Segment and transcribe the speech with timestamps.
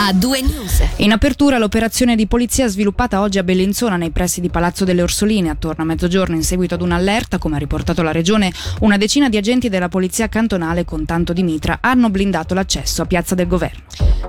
[0.00, 0.82] a due news.
[0.98, 5.50] In apertura l'operazione di polizia sviluppata oggi a Bellinzona nei pressi di Palazzo delle Orsoline
[5.50, 9.36] attorno a mezzogiorno in seguito ad un'allerta, come ha riportato la regione, una decina di
[9.36, 13.82] agenti della polizia cantonale con tanto di mitra hanno blindato l'accesso a Piazza del Governo.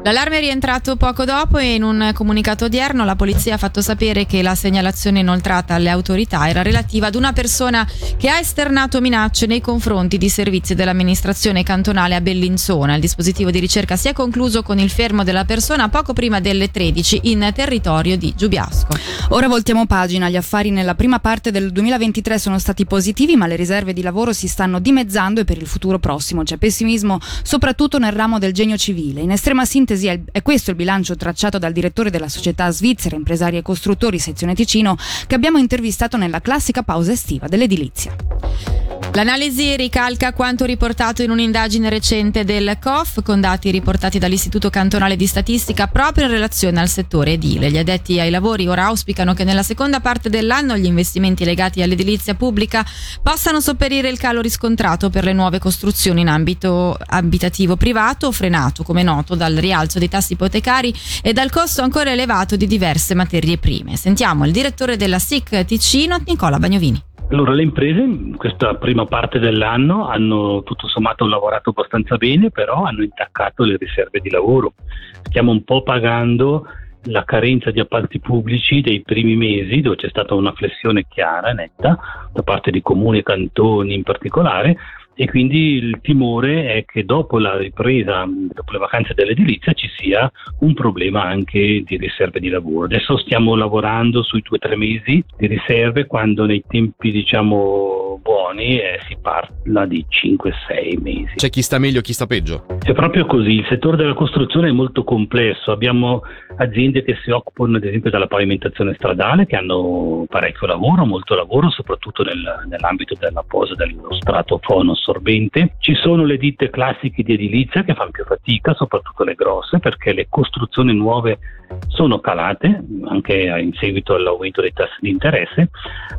[0.04, 4.26] L'allarme è rientrato poco dopo e in un comunicato odierno la polizia ha fatto sapere
[4.26, 9.46] che la segnalazione inoltrata alle autorità era relativa ad una persona che ha esternato minacce
[9.46, 12.96] nei confronti di servizi dell'amministrazione cantonale a Bellinzona.
[12.96, 15.58] Il dispositivo di ricerca si è concluso con il fermo della persona
[15.90, 18.95] poco prima delle 13 in territorio di Giubiasco.
[19.30, 20.30] Ora voltiamo pagina.
[20.30, 24.34] Gli affari nella prima parte del 2023 sono stati positivi, ma le riserve di lavoro
[24.34, 28.77] si stanno dimezzando e per il futuro prossimo c'è pessimismo, soprattutto nel ramo del genio
[28.77, 29.22] civile.
[29.22, 33.57] In estrema sintesi è, è questo il bilancio tracciato dal direttore della società svizzera Impresari
[33.57, 38.79] e Costruttori sezione Ticino che abbiamo intervistato nella classica pausa estiva dell'edilizia.
[39.13, 45.26] L'analisi ricalca quanto riportato in un'indagine recente del COF con dati riportati dall'Istituto Cantonale di
[45.26, 47.71] Statistica proprio in relazione al settore edile.
[47.71, 52.35] Gli addetti ai lavori ora auspicano che nella seconda parte dell'anno gli investimenti legati all'edilizia
[52.35, 52.85] pubblica
[53.21, 59.04] possano sopperire il calo riscontrato per le nuove costruzioni in ambito abitativo privato, frenato come
[59.04, 63.98] noto dal rialzo dei tassi ipotecari e dal costo ancora elevato di diverse materie prime.
[63.98, 67.07] Sentiamo il direttore della SIC Ticino, Nicola Bagnovini.
[67.31, 72.86] Allora, le imprese in questa prima parte dell'anno hanno tutto sommato lavorato abbastanza bene, però
[72.86, 74.74] hanno intaccato le riserve di lavoro.
[75.22, 76.66] Stiamo un po' pagando
[77.03, 82.00] la carenza di appalti pubblici dei primi mesi, dove c'è stata una flessione chiara, netta,
[82.34, 84.75] da parte di comuni e cantoni in particolare,
[85.16, 90.31] e quindi il timore è che dopo la ripresa, dopo le vacanze dell'edilizia, ci sia
[90.59, 92.85] un problema anche di riserve di lavoro.
[92.85, 98.79] Adesso stiamo lavorando sui due o tre mesi di riserve quando nei tempi diciamo buoni
[98.79, 101.35] eh, si parla di 5-6 mesi.
[101.35, 102.66] C'è chi sta meglio e chi sta peggio?
[102.81, 106.22] È proprio così, il settore della costruzione è molto complesso, abbiamo
[106.57, 111.69] aziende che si occupano ad esempio della pavimentazione stradale che hanno parecchio lavoro, molto lavoro,
[111.69, 115.75] soprattutto nel, nell'ambito della posa dello strato fono assorbente.
[115.79, 120.13] Ci sono le ditte classiche di edilizia che fanno più fatica, soprattutto le grosse, perché
[120.13, 121.40] le costruzioni nuove
[121.88, 125.69] sono calate anche in seguito all'aumento dei tassi di interesse.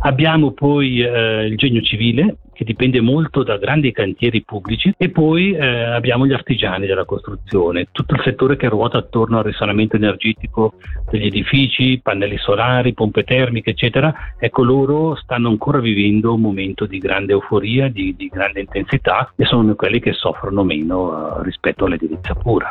[0.01, 5.55] Abbiamo poi eh, il genio civile che dipende molto da grandi cantieri pubblici e poi
[5.55, 10.75] eh, abbiamo gli artigiani della costruzione, tutto il settore che ruota attorno al risanamento energetico
[11.11, 14.35] degli edifici, pannelli solari, pompe termiche, eccetera.
[14.39, 19.47] Ecco, loro stanno ancora vivendo un momento di grande euforia, di, di grande intensità e
[19.47, 22.69] sono quelli che soffrono meno uh, rispetto all'edilizia pura.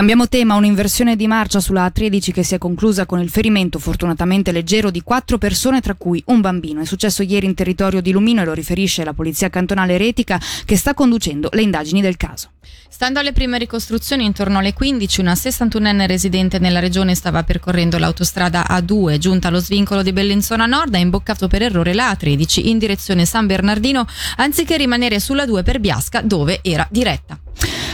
[0.00, 4.50] Cambiamo tema, un'inversione di marcia sulla A13 che si è conclusa con il ferimento fortunatamente
[4.50, 6.80] leggero di quattro persone tra cui un bambino.
[6.80, 10.78] È successo ieri in territorio di Lumino e lo riferisce la Polizia Cantonale Eretica che
[10.78, 12.52] sta conducendo le indagini del caso.
[12.88, 18.68] Stando alle prime ricostruzioni, intorno alle 15 una 61enne residente nella regione stava percorrendo l'autostrada
[18.70, 23.26] A2, giunta allo svincolo di Bellinzona Nord, ha imboccato per errore la A13 in direzione
[23.26, 24.06] San Bernardino,
[24.36, 27.38] anziché rimanere sulla 2 per Biasca, dove era diretta.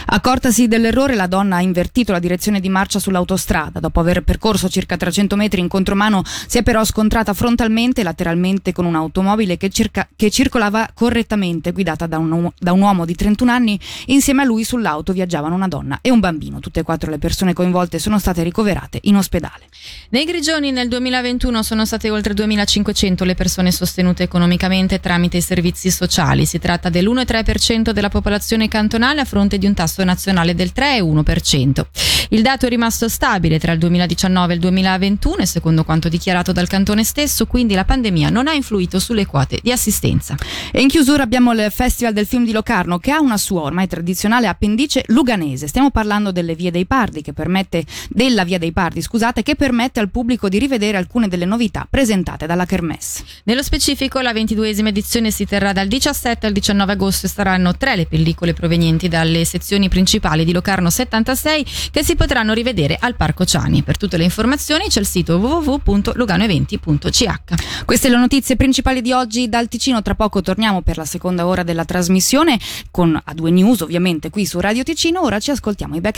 [0.05, 3.79] Accortasi dell'errore, la donna ha invertito la direzione di marcia sull'autostrada.
[3.79, 8.71] Dopo aver percorso circa 300 metri in contromano, si è però scontrata frontalmente e lateralmente
[8.71, 13.51] con un'automobile che, circa, che circolava correttamente, guidata da un, da un, uomo di 31
[13.51, 13.79] anni.
[14.07, 16.59] Insieme a lui sull'auto viaggiavano una donna e un bambino.
[16.59, 19.65] Tutte e quattro le persone coinvolte sono state ricoverate in ospedale.
[20.09, 25.89] Nei Grigioni nel 2021 sono state oltre 2500 le persone sostenute economicamente tramite i servizi
[25.89, 26.45] sociali.
[26.45, 31.85] Si tratta dell'1,3% della popolazione cantonale a fronte di un tasso nazionale del 3,1%.
[32.29, 36.51] Il dato è rimasto stabile tra il 2019 e il 2021 e secondo quanto dichiarato
[36.51, 40.35] dal cantone stesso, quindi la pandemia non ha influito sulle quote di assistenza.
[40.71, 43.87] E in chiusura abbiamo il Festival del Film di Locarno che ha una sua ormai
[43.87, 45.67] tradizionale appendice luganese.
[45.67, 50.01] Stiamo parlando delle Vie dei Pardi che permette della Via dei Pardi, scusate, che permette
[50.01, 53.23] al pubblico di rivedere alcune delle novità presentate dalla Kermesse.
[53.45, 57.95] Nello specifico la ventiduesima edizione si terrà dal 17 al 19 agosto e saranno tre
[57.95, 63.45] le pellicole provenienti dalle sezioni principali di Locarno 76 che si potranno rivedere al Parco
[63.45, 63.83] Ciani.
[63.83, 67.85] Per tutte le informazioni c'è il sito www.luganoeventi.ch.
[67.85, 70.01] Queste le notizie principali di oggi dal Ticino.
[70.01, 72.59] Tra poco torniamo per la seconda ora della trasmissione
[72.89, 75.21] con A2 News, ovviamente qui su Radio Ticino.
[75.21, 76.15] Ora ci ascoltiamo i back